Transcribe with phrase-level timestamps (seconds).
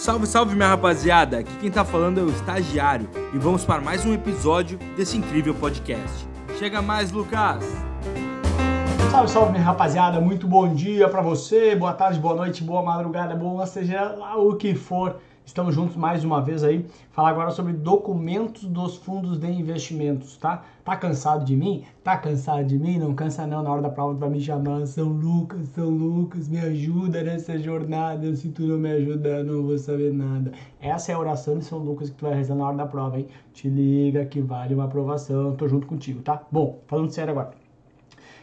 [0.00, 1.40] Salve, salve minha rapaziada!
[1.40, 5.54] Aqui quem tá falando é o Estagiário e vamos para mais um episódio desse incrível
[5.54, 6.26] podcast.
[6.58, 7.62] Chega mais, Lucas!
[9.10, 13.36] Salve, salve minha rapaziada, muito bom dia para você, boa tarde, boa noite, boa madrugada,
[13.36, 15.16] boa seja lá o que for.
[15.50, 20.62] Estamos juntos mais uma vez aí, falar agora sobre documentos dos fundos de investimentos, tá?
[20.84, 21.82] Tá cansado de mim?
[22.04, 23.00] Tá cansado de mim?
[23.00, 26.48] Não cansa não, na hora da prova tu vai me chamar, São Lucas, São Lucas,
[26.48, 30.52] me ajuda nessa jornada, se tu não me ajudar não vou saber nada.
[30.80, 33.18] Essa é a oração de São Lucas que tu vai rezar na hora da prova,
[33.18, 33.26] hein?
[33.52, 36.40] Te liga que vale uma aprovação, tô junto contigo, tá?
[36.48, 37.50] Bom, falando sério agora.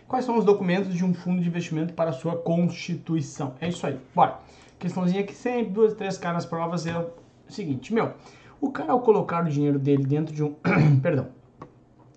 [0.09, 3.53] Quais são os documentos de um fundo de investimento para sua constituição?
[3.61, 4.39] É isso aí, bora!
[4.79, 7.09] Questãozinha que sempre duas, três caras provas é o
[7.47, 8.13] seguinte, meu,
[8.59, 10.55] o cara ao colocar o dinheiro dele dentro de um,
[11.01, 11.27] perdão,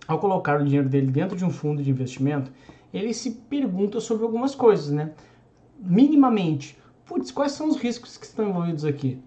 [0.07, 2.51] ao colocar o dinheiro dele dentro de um fundo de investimento,
[2.93, 5.13] ele se pergunta sobre algumas coisas, né?
[5.79, 9.23] Minimamente, putz, quais são os riscos que estão envolvidos aqui?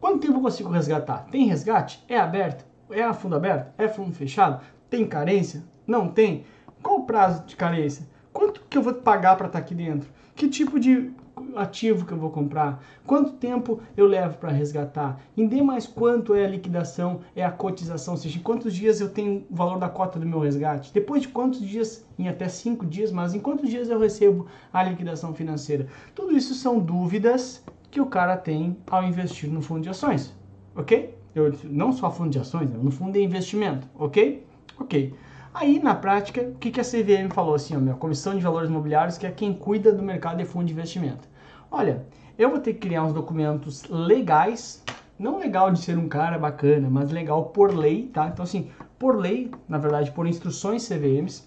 [0.00, 1.26] Quanto tempo eu consigo resgatar?
[1.30, 2.02] Tem resgate?
[2.08, 2.64] É aberto?
[2.90, 3.72] É fundo aberto?
[3.76, 4.64] É fundo fechado?
[4.88, 5.62] Tem carência?
[5.86, 6.44] Não tem?
[6.82, 8.08] Qual o prazo de carência?
[8.32, 10.08] Quanto que eu vou pagar para estar aqui dentro?
[10.34, 11.12] Que tipo de
[11.56, 16.34] ativo que eu vou comprar, quanto tempo eu levo para resgatar, em D mais quanto
[16.34, 19.78] é a liquidação, é a cotização, ou seja, em quantos dias eu tenho o valor
[19.78, 23.40] da cota do meu resgate, depois de quantos dias, em até 5 dias, mas em
[23.40, 25.86] quantos dias eu recebo a liquidação financeira.
[26.14, 30.34] Tudo isso são dúvidas que o cara tem ao investir no fundo de ações,
[30.74, 31.14] ok?
[31.34, 32.78] Eu, não só fundo de ações, né?
[32.80, 34.44] no fundo de investimento, ok?
[34.78, 35.14] Ok.
[35.52, 38.70] Aí, na prática, o que, que a CVM falou assim, ó, meu, Comissão de Valores
[38.70, 41.28] Imobiliários, que é quem cuida do mercado de fundo de investimento.
[41.72, 42.04] Olha,
[42.36, 44.82] eu vou ter que criar uns documentos legais,
[45.16, 48.26] não legal de ser um cara bacana, mas legal por lei, tá?
[48.26, 51.44] Então, assim, por lei, na verdade, por instruções CVMs,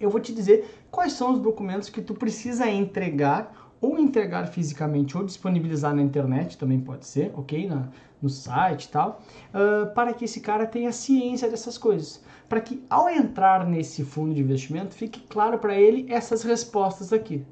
[0.00, 5.14] eu vou te dizer quais são os documentos que tu precisa entregar ou entregar fisicamente
[5.14, 7.68] ou disponibilizar na internet, também pode ser, ok?
[7.68, 7.88] Na,
[8.22, 9.20] no site e tal,
[9.52, 12.24] uh, para que esse cara tenha ciência dessas coisas.
[12.48, 17.44] Para que ao entrar nesse fundo de investimento fique claro para ele essas respostas aqui.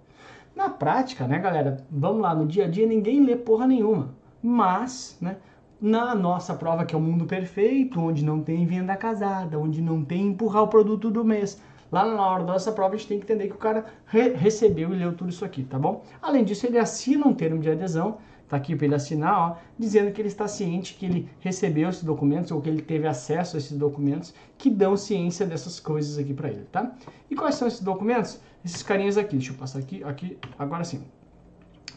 [0.54, 1.84] Na prática, né, galera?
[1.90, 4.14] Vamos lá, no dia a dia ninguém lê porra nenhuma.
[4.42, 5.36] Mas, né,
[5.80, 10.04] na nossa prova, que é o mundo perfeito, onde não tem venda casada, onde não
[10.04, 11.60] tem empurrar o produto do mês,
[11.92, 14.30] Lá na hora da nossa prova, a gente tem que entender que o cara re
[14.30, 16.02] recebeu e leu tudo isso aqui, tá bom?
[16.22, 18.16] Além disso, ele assina um termo de adesão,
[18.52, 22.04] tá aqui para ele assinar, ó, dizendo que ele está ciente que ele recebeu esses
[22.04, 26.34] documentos ou que ele teve acesso a esses documentos que dão ciência dessas coisas aqui
[26.34, 26.94] para ele, tá?
[27.30, 28.38] E quais são esses documentos?
[28.62, 31.02] Esses carinhas aqui, deixa eu passar aqui, aqui, agora sim.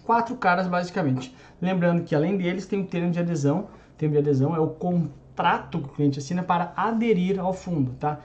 [0.06, 1.36] Quatro caras, basicamente.
[1.62, 4.70] Lembrando que além deles tem o termo de adesão, o termo de adesão é o
[4.70, 8.22] contrato que o cliente assina para aderir ao fundo, tá?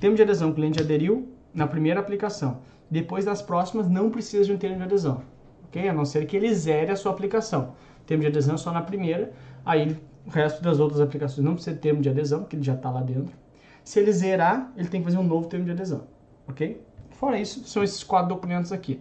[0.00, 2.62] termo de adesão, o cliente aderiu na primeira aplicação.
[2.90, 5.22] Depois das próximas, não precisa de um termo de adesão.
[5.70, 5.88] Ok?
[5.88, 7.74] A não ser que ele zere a sua aplicação.
[8.04, 9.32] termo de adesão é só na primeira,
[9.64, 12.74] aí o resto das outras aplicações não precisa de termo de adesão, porque ele já
[12.74, 13.32] está lá dentro.
[13.84, 16.02] Se ele zerar, ele tem que fazer um novo termo de adesão.
[16.48, 16.80] Ok?
[17.12, 19.00] Fora isso, são esses quatro documentos aqui.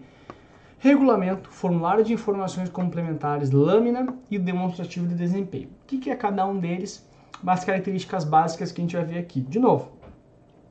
[0.77, 5.67] Regulamento, formulário de informações complementares, lâmina e demonstrativo de desempenho.
[5.83, 7.05] O que, que é cada um deles?
[7.45, 9.41] As características básicas que a gente vai ver aqui.
[9.41, 9.91] De novo,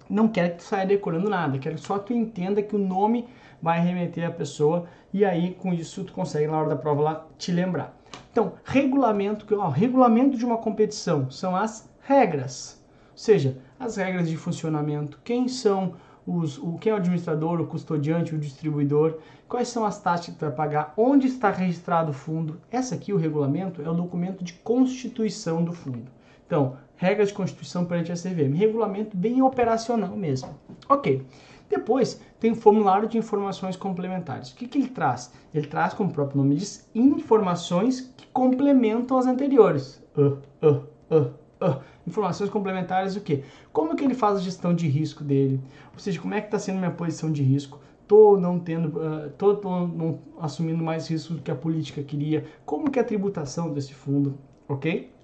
[0.09, 3.29] não quero que tu saia decorando nada, quero só que tu entenda que o nome
[3.61, 7.27] vai remeter a pessoa e aí com isso tu consegue na hora da prova lá
[7.37, 7.97] te lembrar.
[8.31, 12.83] Então, regulamento, ó, regulamento de uma competição são as regras,
[13.13, 15.95] ou seja, as regras de funcionamento, quem são
[16.27, 19.19] os, o, quem é o administrador, o custodiante, o distribuidor,
[19.49, 22.61] quais são as taxas que tu vai pagar, onde está registrado o fundo.
[22.71, 26.11] Essa aqui, o regulamento, é o documento de constituição do fundo.
[26.49, 30.49] Então, regras de constituição perante a CVM, regulamento bem operacional mesmo.
[30.89, 31.23] Ok.
[31.69, 34.51] Depois tem o formulário de informações complementares.
[34.51, 35.31] O que, que ele traz?
[35.53, 40.03] Ele traz, como o próprio nome diz, informações que complementam as anteriores.
[40.17, 41.83] Uh, uh, uh, uh.
[42.07, 43.45] Informações complementares o quê?
[43.71, 45.61] Como que ele faz a gestão de risco dele?
[45.93, 47.79] Ou seja, como é que está sendo minha posição de risco?
[48.01, 52.47] Estou não tendo, uh, tô, tô não assumindo mais risco do que a política queria?
[52.65, 54.39] Como que é a tributação desse fundo?
[54.67, 55.18] Ok?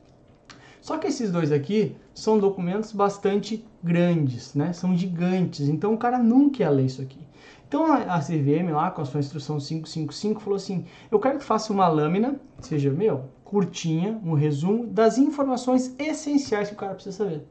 [0.84, 4.74] Só que esses dois aqui são documentos bastante grandes, né?
[4.74, 7.26] São gigantes, então o cara nunca ia ler isso aqui.
[7.66, 11.72] Então a, CVM lá com a sua instrução 555 falou assim: "Eu quero que faça
[11.72, 17.46] uma lâmina, seja meu, curtinha, um resumo das informações essenciais que o cara precisa saber".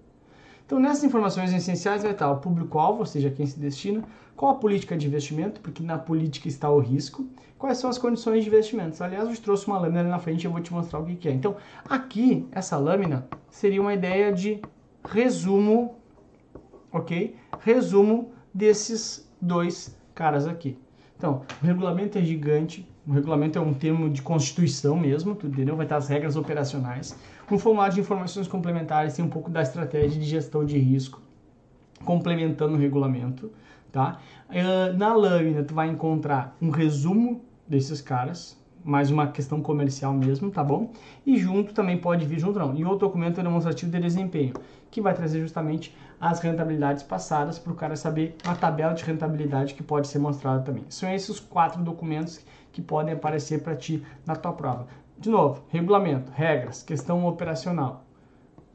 [0.64, 4.04] Então, nessas informações essenciais vai estar o público-alvo, ou seja, quem se destina,
[4.36, 7.28] qual a política de investimento, porque na política está o risco,
[7.58, 9.02] quais são as condições de investimentos.
[9.02, 11.06] Aliás, eu te trouxe uma lâmina ali na frente e eu vou te mostrar o
[11.06, 11.32] que, é.
[11.32, 11.56] Então,
[11.88, 14.62] aqui, essa lâmina seria uma ideia de
[15.06, 15.96] resumo,
[16.92, 17.36] ok?
[17.60, 20.78] Resumo desses dois caras aqui.
[21.18, 25.76] Então, o regulamento é gigante, o regulamento é um termo de constituição mesmo, entendeu?
[25.76, 27.18] Vai estar as regras operacionais.
[27.50, 31.22] No formulário de informações complementares tem um pouco da estratégia de gestão de risco,
[32.04, 33.52] complementando o regulamento,
[33.94, 34.19] tá?
[34.50, 40.51] Uh, na lâmina tu vai encontrar um resumo desses caras, mais uma questão comercial mesmo,
[40.51, 40.92] tá bom?
[41.25, 44.54] E junto também pode vir junto não, e outro documento demonstrativo de desempenho,
[44.92, 49.75] que vai trazer justamente as rentabilidades passadas para o cara saber a tabela de rentabilidade
[49.75, 50.84] que pode ser mostrada também.
[50.89, 54.88] São esses quatro documentos que podem aparecer para ti na tua prova.
[55.18, 58.04] De novo, regulamento, regras, questão operacional.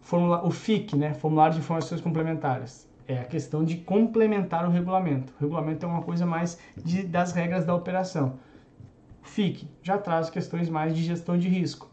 [0.00, 5.32] Formula, o FIC, né, Formulário de Informações Complementares, é a questão de complementar o regulamento.
[5.38, 8.34] O regulamento é uma coisa mais de, das regras da operação.
[9.22, 11.90] FIC já traz questões mais de gestão de risco.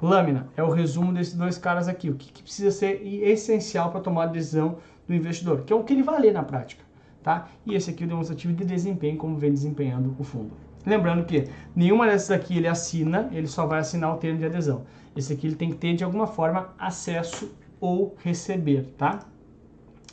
[0.00, 2.10] Lâmina é o resumo desses dois caras aqui.
[2.10, 5.84] O que, que precisa ser essencial para tomar a decisão do investidor, que é o
[5.84, 6.82] que ele vai ler na prática.
[7.22, 7.48] Tá?
[7.64, 10.52] E esse aqui é o demonstrativo de desempenho, como vem desempenhando o fundo.
[10.84, 14.84] Lembrando que nenhuma dessas aqui ele assina, ele só vai assinar o termo de adesão.
[15.14, 19.20] Esse aqui ele tem que ter de alguma forma acesso ou receber, tá?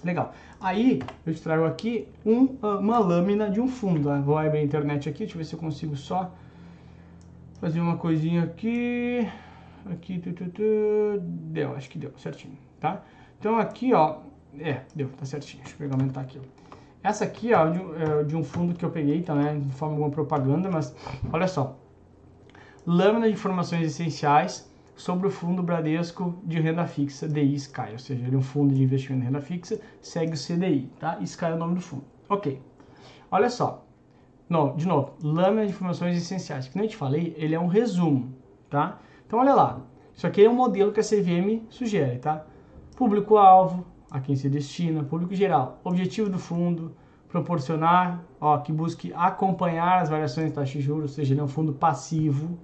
[0.04, 0.34] Legal.
[0.60, 4.10] Aí eu te trago aqui um, uma lâmina de um fundo.
[4.10, 4.19] Tá?
[4.19, 6.31] Vou abrir a internet aqui, deixa eu ver se eu consigo só
[7.60, 9.28] fazer uma coisinha aqui.
[9.92, 10.63] Aqui, tu, tu, tu,
[11.22, 13.01] deu, acho que deu certinho, tá?
[13.40, 14.18] Então aqui, ó,
[14.60, 15.63] é, deu, tá certinho.
[15.63, 16.40] Deixa eu pegar aumentar aqui.
[17.01, 19.96] Essa aqui ó, de, é, de um fundo que eu peguei, tá, né, de forma
[19.96, 20.94] alguma propaganda, mas
[21.31, 21.78] olha só.
[22.86, 24.69] Lâmina de informações essenciais
[25.00, 28.74] sobre o fundo Bradesco de renda fixa DI Sky, ou seja, ele é um fundo
[28.74, 31.18] de investimento em renda fixa, segue o CDI, tá?
[31.22, 32.04] Sky é o nome do fundo.
[32.28, 32.62] Ok.
[33.31, 33.86] Olha só.
[34.50, 36.68] Não, de novo, lâmina de informações essenciais.
[36.68, 38.36] Que nem eu te falei, ele é um resumo,
[38.69, 39.00] tá?
[39.25, 39.80] Então olha lá.
[40.13, 42.46] Isso aqui é um modelo que a CVM sugere, tá?
[42.98, 45.80] Público-alvo, a quem se destina, público geral.
[45.81, 46.94] Objetivo do fundo,
[47.30, 51.44] proporcionar, ó, que busque acompanhar as variações de taxa de juros, ou seja, ele é
[51.44, 52.60] um fundo passivo.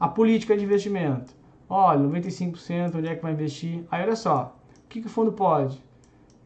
[0.00, 1.38] A política de investimento.
[1.70, 3.84] Olha, 95%, onde é que vai investir?
[3.90, 5.80] Aí olha só, o que, que o fundo pode?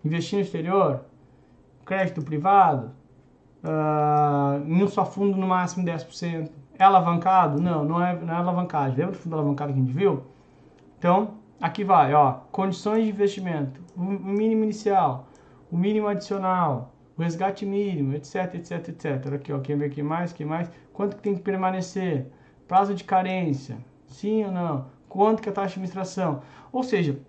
[0.04, 1.00] Investir no exterior?
[1.86, 2.92] Crédito privado?
[3.64, 6.50] Uh, em um só fundo no máximo 10%.
[6.78, 7.60] É alavancado?
[7.60, 8.98] Não, não é, não é alavancagem.
[8.98, 10.24] Lembra do fundo alavancado que a gente viu?
[10.98, 15.28] Então, aqui vai, ó, condições de investimento o mínimo inicial,
[15.70, 19.34] o mínimo adicional, o resgate mínimo, etc, etc, etc.
[19.34, 22.26] Aqui, ó, quem vê aqui mais, que mais, quanto que tem que permanecer,
[22.66, 26.42] prazo de carência, sim ou não, quanto que é a taxa de administração.
[26.72, 27.20] Ou seja,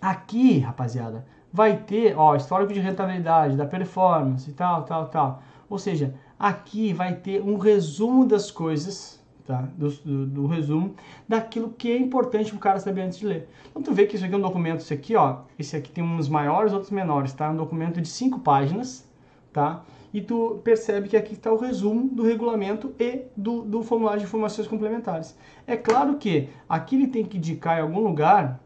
[0.00, 5.42] aqui, rapaziada, vai ter, ó, histórico de rentabilidade, da performance e tal, tal, tal.
[5.68, 9.68] Ou seja, aqui vai ter um resumo das coisas tá?
[9.76, 10.94] Do, do, do, resumo
[11.28, 13.48] daquilo que é importante o cara saber antes de ler.
[13.68, 16.04] Então tu vê que isso aqui é um documento, esse aqui, ó, esse aqui tem
[16.04, 17.50] uns maiores, outros menores, tá?
[17.50, 19.04] Um documento de cinco páginas,
[19.52, 19.82] tá?
[20.12, 24.26] E tu percebe que aqui está o resumo do regulamento e do, do formulário de
[24.26, 25.36] informações complementares.
[25.66, 28.60] É claro que aqui ele tem que indicar em algum lugar,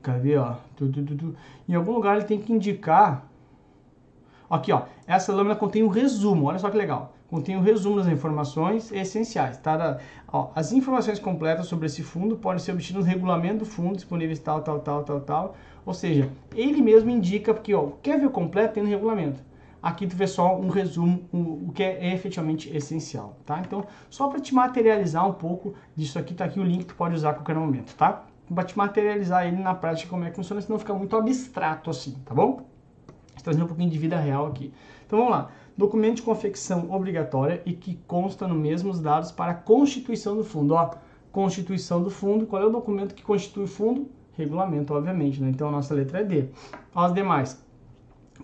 [0.00, 1.34] cadê, ó, tu, tu, tu,
[1.68, 3.28] em algum lugar ele tem que indicar,
[4.48, 7.96] aqui, ó, essa lâmina contém um resumo, olha só que legal contém o um resumo
[7.96, 9.56] das informações essenciais.
[9.56, 9.98] Tá?
[10.30, 14.38] Ó, as informações completas sobre esse fundo podem ser obtidas no regulamento do fundo, disponíveis
[14.38, 15.56] tal, tal, tal, tal, tal.
[15.86, 19.42] Ou seja, ele mesmo indica, porque ó, quer ver o completo, tem no regulamento.
[19.82, 23.58] Aqui tu vê só um resumo, o, o que é efetivamente essencial, tá?
[23.58, 26.94] Então, só para te materializar um pouco disso aqui, tá aqui o link que tu
[26.94, 28.24] pode usar a qualquer momento, tá?
[28.54, 32.12] Para te materializar ele na prática como é que funciona, senão fica muito abstrato assim,
[32.24, 32.64] tá bom?
[33.42, 34.72] Trazer um pouquinho de vida real aqui.
[35.04, 35.50] Então vamos lá.
[35.76, 40.44] Documento de confecção obrigatória e que consta no mesmo os dados para a constituição do
[40.44, 40.74] fundo.
[40.74, 40.90] Ó,
[41.32, 44.08] constituição do fundo, qual é o documento que constitui o fundo?
[44.34, 45.50] Regulamento, obviamente, né?
[45.50, 46.48] Então a nossa letra é D.
[46.94, 47.60] As demais.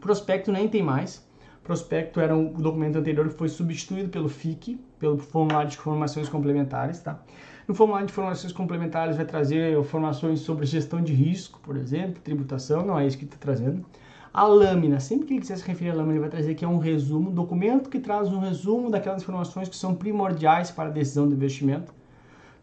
[0.01, 1.28] Prospecto nem tem mais.
[1.69, 6.99] Prospecto era um documento anterior que foi substituído pelo FIC, pelo formulário de informações complementares,
[7.01, 7.21] tá?
[7.69, 12.87] No formulário de informações complementares vai trazer informações sobre gestão de risco, por exemplo, tributação,
[12.87, 13.85] não é isso que está trazendo.
[14.33, 16.69] A lâmina, sempre que ele quiser se referir à lâmina, ele vai trazer que é
[16.69, 21.29] um resumo, documento que traz um resumo daquelas informações que são primordiais para a decisão
[21.29, 21.93] do investimento.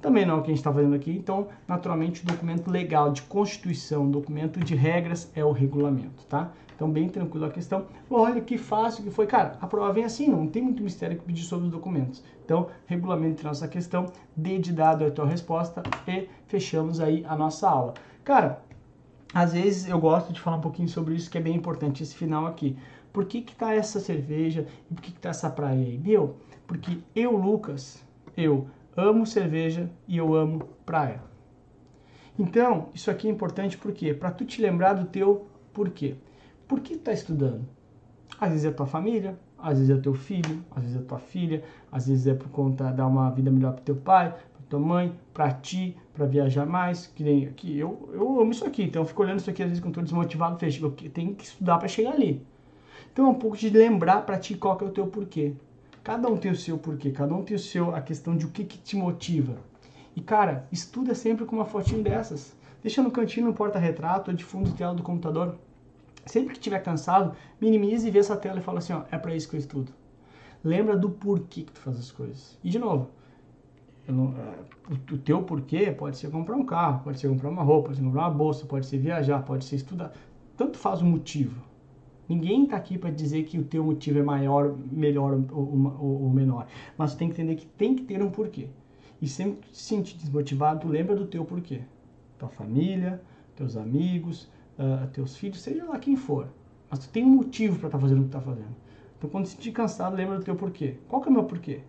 [0.06, 3.12] Também não é o que a gente está fazendo aqui, então, naturalmente, o documento legal
[3.12, 6.52] de constituição, documento de regras é o regulamento, tá?
[6.76, 7.88] Então, bem tranquilo a questão.
[8.08, 9.26] Olha que fácil que foi.
[9.26, 12.24] Cara, a prova vem assim, não tem muito mistério que pedir sobre os documentos.
[12.46, 14.06] Então, regulamento de nossa questão,
[14.38, 17.96] dê de dado a tua resposta e fechamos aí a nossa aula.
[18.24, 18.62] Cara,
[19.34, 22.14] às vezes eu gosto de falar um pouquinho sobre isso, que é bem importante esse
[22.14, 22.78] final aqui.
[23.12, 25.98] Por que que tá essa cerveja e por que que tá essa praia aí?
[25.98, 26.36] Meu,
[26.68, 28.06] porque eu, Lucas,
[28.38, 31.22] eu amo cerveja e eu amo praia.
[32.38, 34.14] Então, isso aqui é importante por quê?
[34.14, 36.16] Para tu te lembrar do teu porquê.
[36.68, 37.66] Por que tu tá estudando?
[38.40, 41.64] Às vezes é tua família, às vezes é teu filho, às vezes é tua filha,
[41.92, 44.80] às vezes é por conta de dar uma vida melhor para teu pai, para tua
[44.80, 47.78] mãe, para ti, para viajar mais, que nem aqui.
[47.78, 50.04] Eu, eu amo isso aqui, então eu fico olhando isso aqui às vezes quando estou
[50.04, 52.46] desmotivado, fecho, eu tenho que estudar para chegar ali.
[53.14, 55.54] Então é um pouco de lembrar para ti qual que é o teu porquê.
[56.06, 58.52] Cada um tem o seu porquê, cada um tem o seu, a questão de o
[58.52, 59.58] que, que te motiva.
[60.16, 62.56] E cara, estuda sempre com uma fotinho dessas.
[62.84, 65.56] Deixa no cantinho, no porta-retrato ou de fundo de tela do computador.
[66.24, 69.36] Sempre que estiver cansado, minimize e vê essa tela e fala assim, ó, é para
[69.36, 69.92] isso que eu estudo.
[70.64, 72.56] Lembra do porquê que tu faz as coisas.
[72.64, 73.10] E de novo,
[74.08, 77.88] não, é, o teu porquê pode ser comprar um carro, pode ser comprar uma roupa,
[77.88, 80.14] pode ser comprar uma bolsa, pode ser viajar, pode ser estudar.
[80.56, 81.60] Tanto faz o motivo.
[82.28, 86.30] Ninguém está aqui para dizer que o teu motivo é maior, melhor ou, ou, ou,
[86.30, 86.68] menor.
[86.98, 88.68] Mas tu tem que entender que tem que ter um porquê.
[89.22, 91.82] E sempre que tu se sentir desmotivado, tu lembra do teu porquê.
[92.38, 93.22] Tua família,
[93.56, 96.48] teus amigos, uh, teus filhos, seja lá quem for.
[96.90, 98.76] Mas tu tem um motivo para estar tá fazendo o que está fazendo.
[99.18, 100.96] Então quando se sentir cansado, lembra do teu porquê.
[101.08, 101.82] Qual que é o meu porquê?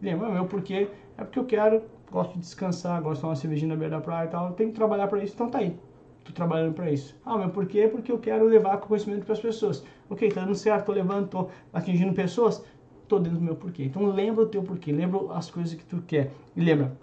[0.00, 3.36] Lembra, o meu porquê é porque eu quero, gosto de descansar, gosto de tomar uma
[3.36, 4.48] cervejinha na beira da praia e tal.
[4.48, 5.78] Eu tenho que trabalhar para isso, então tá aí.
[6.24, 7.16] Tô trabalhando para isso.
[7.24, 7.88] Ah, mas por quê?
[7.88, 9.84] Porque eu quero levar conhecimento para as pessoas.
[10.08, 12.64] Ok, tá dando certo, tô levando, tô atingindo pessoas,
[13.08, 13.84] tô dentro do meu porquê.
[13.84, 16.32] Então lembra o teu porquê, lembra as coisas que tu quer.
[16.54, 16.96] E lembra,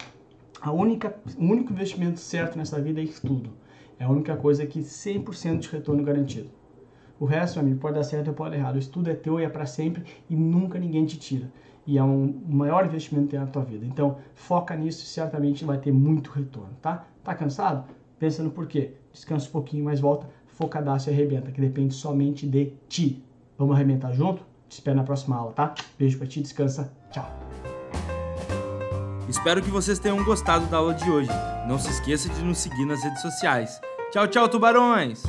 [0.60, 3.50] a única, o único investimento certo nessa vida é estudo.
[3.98, 6.50] É a única coisa que 100% de retorno garantido.
[7.18, 8.76] O resto, meu amigo, pode dar certo ou pode dar errado.
[8.76, 11.50] O estudo é teu e é para sempre e nunca ninguém te tira.
[11.86, 13.84] E é um maior investimento que tem na tua vida.
[13.84, 17.06] Então, foca nisso e certamente vai ter muito retorno, tá?
[17.22, 17.84] Tá cansado?
[18.20, 18.92] Pensa no porquê.
[19.12, 23.24] Descansa um pouquinho, mas volta, focadaço e arrebenta, que depende somente de ti.
[23.58, 24.44] Vamos arrebentar junto?
[24.68, 25.74] Te espero na próxima aula, tá?
[25.98, 26.92] Beijo pra ti, descansa.
[27.10, 27.28] Tchau.
[29.26, 31.30] Espero que vocês tenham gostado da aula de hoje.
[31.66, 33.80] Não se esqueça de nos seguir nas redes sociais.
[34.12, 35.22] Tchau, tchau, tubarões!